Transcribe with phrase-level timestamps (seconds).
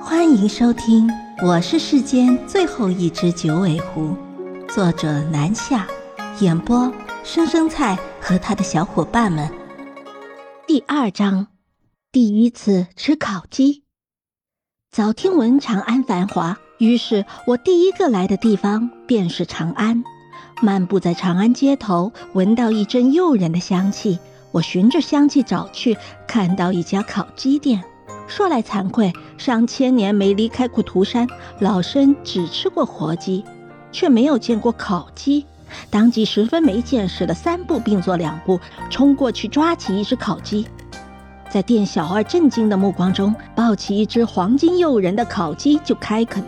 [0.00, 1.10] 欢迎收听，
[1.42, 4.16] 我是世间最后一只九尾狐，
[4.68, 5.86] 作者南夏，
[6.40, 6.92] 演播
[7.24, 9.50] 生生菜和他的小伙伴们。
[10.66, 11.48] 第二章，
[12.12, 13.84] 第一次吃烤鸡。
[14.90, 20.02] 早听闻长安繁华，于是我第一个来的地方便是长安。
[20.62, 24.18] 漫步在长安街头，闻到一阵诱人的香气，
[24.52, 27.84] 我循着香气找去，看到一家烤鸡店。
[28.28, 31.26] 说来惭愧，上千年没离开过涂山，
[31.58, 33.42] 老身只吃过活鸡，
[33.90, 35.44] 却没有见过烤鸡。
[35.90, 38.60] 当即十分没见识的三步并作两步，
[38.90, 40.66] 冲过去抓起一只烤鸡，
[41.50, 46.44] 在店小二震惊的目光中，抱起一只黄金诱人的烤鸡就开啃。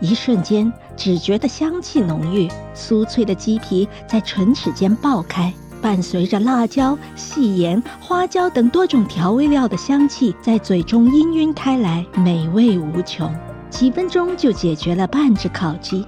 [0.00, 5.52] 一瞬间，只觉得香气浓郁，酥脆的鸡皮在唇齿间爆开。
[5.78, 13.34] 伴随着辣椒、细盐、花椒等多种调味料的香气，在嘴中氤氲开来，美味无穷。
[13.70, 16.06] 几分钟就解决了半只烤鸡，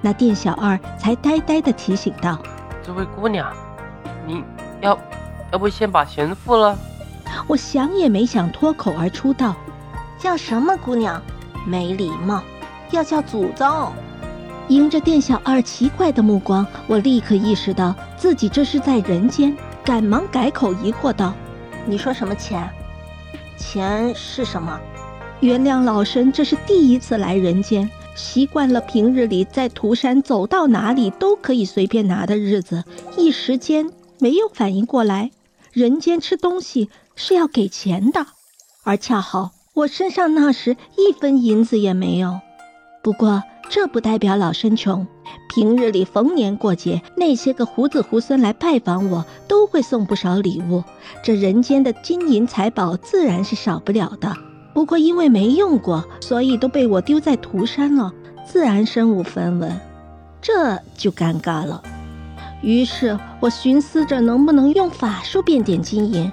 [0.00, 2.38] 那店小二才呆呆地提醒道
[2.82, 3.52] ：“这位姑娘，
[4.26, 4.42] 你
[4.80, 4.98] 要
[5.52, 6.78] 要不先把钱付了？”
[7.48, 9.54] 我想也没想，脱口而出道
[10.18, 11.20] ：“叫什么姑娘？
[11.66, 12.42] 没礼貌，
[12.90, 13.66] 要叫祖宗。”
[14.68, 21.34] 迎着店小二奇怪的目光，我立刻意识到自己这是在人间，赶忙改口疑惑道
[21.84, 22.70] ：“你说什么钱？
[23.58, 24.80] 钱是什么？
[25.40, 32.84] 原谅老身，这是第一次来人间，习惯了平日里在涂山走到哪里都可以随便拿的日子，
[33.18, 33.90] 一时间
[34.20, 35.32] 没有反应过来，
[35.72, 38.26] 人间吃东西是要给钱的，
[38.84, 42.40] 而恰好我身上那时一分银子也没有。
[43.02, 43.42] 不过。”
[43.74, 45.06] 这不代表老身穷，
[45.48, 50.84] 平日里逢年过节，那些个胡子猢狲来拜访我，都会送不少礼物。
[51.24, 54.36] 这人间的金银财宝自然是少不了的。
[54.74, 58.12] 不过因为没用过，所以都被我丢在涂山了，
[58.44, 59.74] 自然身无分文。
[60.42, 61.82] 这就尴尬了。
[62.60, 66.30] 于是我寻思着能不能用法术变点金银，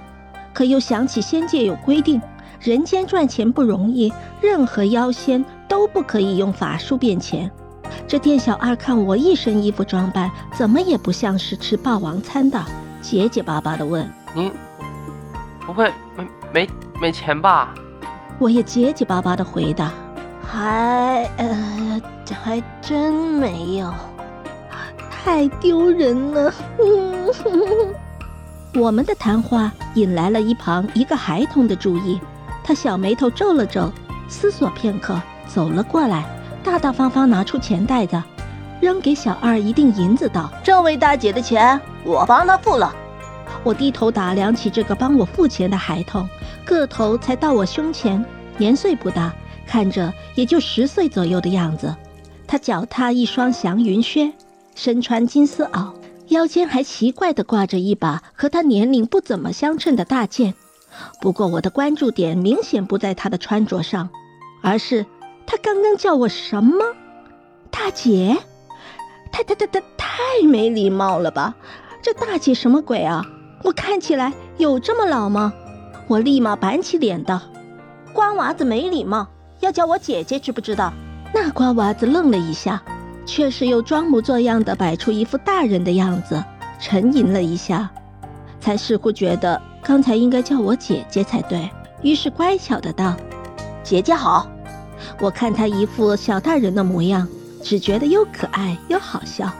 [0.52, 2.20] 可又想起仙界有规定，
[2.60, 4.12] 人间赚钱不容易，
[4.42, 5.42] 任何妖仙。
[5.70, 7.48] 都不可以用法术变钱。
[8.06, 12.60] 这店小二看我一身衣服装扮，怎么也不像是吃霸王餐的，
[13.00, 14.52] 结结巴巴的问：“您
[15.64, 16.68] 不会没没
[17.00, 17.72] 没钱吧？”
[18.38, 19.92] 我也结结巴巴的回答
[20.42, 22.02] ：“还呃，
[22.42, 23.92] 还真没有，
[25.10, 26.52] 太丢人了。
[28.74, 32.20] ”我们的谈话引来了一旁一个孩童的注意，
[32.64, 33.92] 他小眉头皱了皱，
[34.30, 35.20] 思索片刻。
[35.46, 36.24] 走了过来，
[36.62, 38.22] 大大方方拿出钱袋子，
[38.80, 42.94] 扔给小二一锭银子，道：“这位大姐的钱，我帮她付了。”
[43.64, 46.28] 我低头打量起这个帮我付钱的孩童，
[46.64, 48.24] 个头才到我胸前，
[48.56, 49.34] 年岁不大，
[49.66, 51.94] 看着也就十岁左右的样子。
[52.46, 54.32] 他脚踏一双祥云靴，
[54.76, 55.92] 身穿金丝袄，
[56.28, 60.54] 腰间还奇怪地挂着一把和他年龄不怎么相称的大剑。
[61.20, 64.08] 不过我的关注点明显不在他的穿着上，
[64.62, 65.06] 而是。
[65.46, 66.84] 他刚刚叫我什么，
[67.72, 68.36] 大姐？
[69.32, 71.54] 太太太太太没礼貌了吧！
[72.00, 73.26] 这大姐什么鬼啊？
[73.64, 75.52] 我看起来有这么老吗？
[76.06, 77.40] 我立马板起脸道
[78.14, 79.26] ：“瓜娃子没礼貌，
[79.58, 80.92] 要叫我姐姐，知不知道？”
[81.34, 82.80] 那瓜娃子愣了一下，
[83.26, 86.44] 却是又装模作样的摆出一副大人的样子，
[86.80, 87.90] 沉吟了一下，
[88.60, 91.68] 才似乎觉得刚才应该叫我姐姐才对，
[92.02, 93.16] 于是乖巧的道
[93.82, 94.46] ：“姐姐好。”
[95.20, 97.26] 我看他一副小大人的模样，
[97.62, 99.50] 只觉得又可爱又好笑。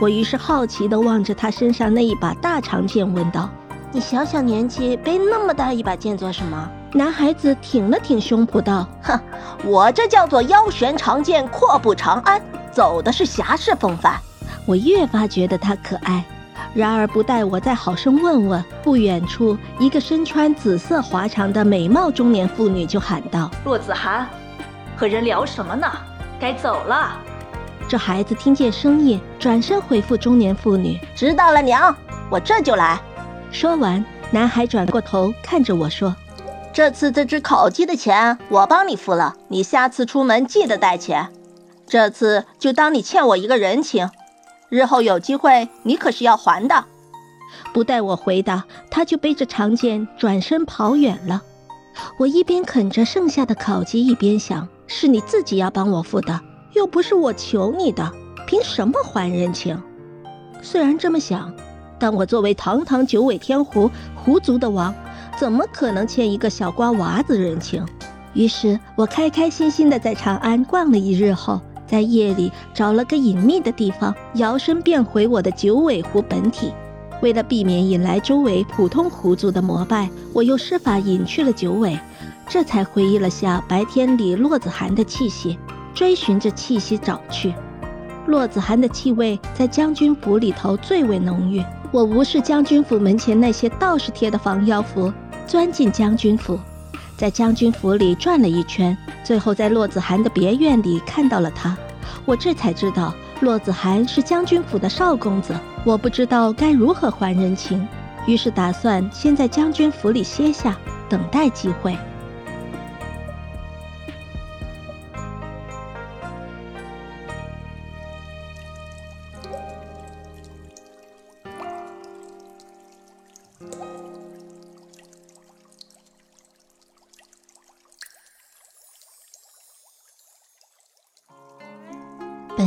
[0.00, 3.48] 我于是好奇地望着他身上那一把大长剑，问道
[3.92, 9.18] ：“你小小年纪背那么大一把剑做什么？”男孩子挺了挺胸脯道：“哼，
[9.64, 12.40] 我这叫做腰悬长剑，阔步长安，
[12.72, 14.14] 走的是侠士风范。”
[14.64, 16.24] 我越发觉得他可爱。
[16.74, 24.28] 然而不待我再好生问问，不远处一个身穿紫色华裳的美貌中年妇女就喊道：“洛子涵。”
[24.96, 25.90] 和人聊什么呢？
[26.38, 27.18] 该走了。
[27.88, 31.94] 这孩子听见声音，转身回复中年妇女：“知道了，娘，
[32.30, 33.00] 我这就来。”
[33.52, 36.14] 说完，男孩转过头看着我说
[36.72, 41.28] ：“这次这只烤鸡的钱我帮你付了，你下次出门记得带钱。
[41.86, 44.08] 这次就当你欠我一个人情，
[44.74, 46.84] 日后有机会你可是要还的。”
[47.72, 51.42] 不待我回答，他就背着长剑转身跑远了。
[52.18, 54.66] 我一边啃着剩下的烤鸡，一边想。
[54.86, 56.40] 是你自己要帮我付的，
[56.72, 58.12] 又不是我求你的，
[58.46, 59.80] 凭什么还人情？
[60.60, 61.54] 虽然这么想，
[61.98, 64.92] 但我作为堂堂九尾天狐狐族的王，
[65.38, 67.86] 怎么可能欠一个小瓜娃子人情？
[68.34, 71.60] 于是我开开心心的在长安逛了一日后，
[71.94, 76.72] 在夜里找了个隐秘的地方，摇身变回我的九尾狐本体。
[77.22, 81.96] 为了避免引来周围普通狐族的膜拜，我又施法隐去了九尾，
[82.48, 85.56] 这才回忆了下白天里洛子涵的气息，
[85.94, 87.54] 追寻着气息找去。
[88.26, 91.62] 洛子涵的气味在将军府里头最为浓郁。
[91.92, 95.12] 我无视将军府门前那些道士贴的防妖符，
[95.46, 96.58] 钻进将军府，
[97.16, 101.76] 在将军府里转了一圈，最后在洛子涵的别院里看到了他。
[102.24, 105.54] 我这才知道，洛子涵是将军府的少公子。
[105.84, 107.86] 我不知道该如何还人情，
[108.26, 110.76] 于是打算先在将军府里歇下，
[111.08, 111.96] 等待机会。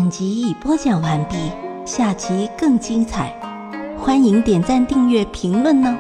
[0.08, 1.36] 本集已播讲完毕，
[1.86, 3.30] 下集更精彩，
[4.00, 5.98] 欢迎点赞、订阅、评论呢。